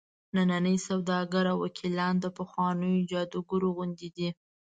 ننني 0.35 0.75
سوداګر 0.87 1.45
او 1.53 1.57
وکیلان 1.65 2.13
د 2.19 2.25
پخوانیو 2.37 3.07
جادوګرو 3.11 3.67
غوندې 3.75 4.09
دي. 4.17 4.29